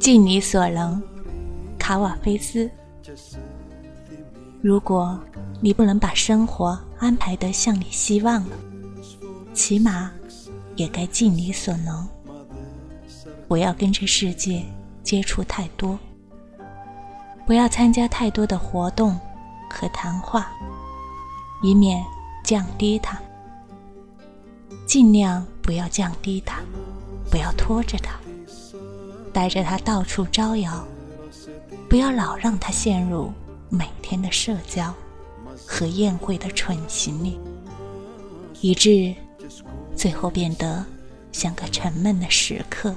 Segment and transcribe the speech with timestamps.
[0.00, 1.02] 尽你所能，
[1.78, 2.70] 卡瓦菲斯。
[4.60, 5.18] 如果
[5.60, 8.56] 你不能把生活安排得像你希望了，
[9.54, 10.10] 起码
[10.76, 12.06] 也该尽你所能，
[13.46, 14.64] 不要跟这世界
[15.02, 15.98] 接触太多，
[17.46, 19.18] 不要参加太多的活动
[19.70, 20.50] 和谈话，
[21.62, 22.04] 以免
[22.44, 23.18] 降低它。
[24.86, 26.60] 尽量不要降低它，
[27.30, 28.18] 不要拖着它，
[29.38, 30.84] 带着它到处招摇，
[31.88, 33.32] 不要老让它陷入
[33.68, 34.92] 每天的社交
[35.64, 37.38] 和宴会的蠢行里，
[38.60, 39.14] 以致
[39.94, 40.84] 最后变得
[41.30, 42.92] 像个沉闷的时刻。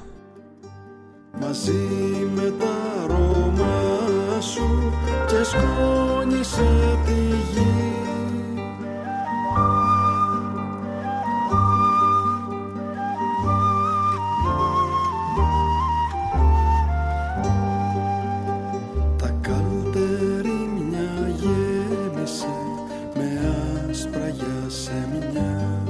[24.72, 25.84] σε μια.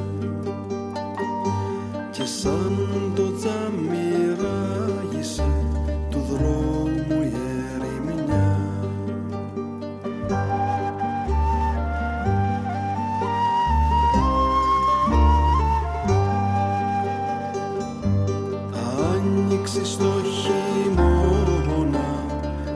[2.12, 4.36] Και σαν το τζάμι
[6.10, 7.34] του δρόμου η
[7.76, 8.60] ερημιά.
[19.14, 22.10] Άνοιξη στο χειμώνα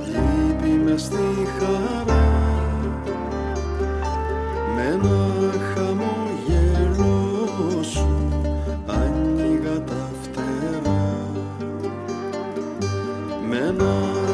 [0.06, 2.24] λύπη μες στη χαρά.
[4.76, 5.26] Με ένα
[13.78, 14.25] Oh.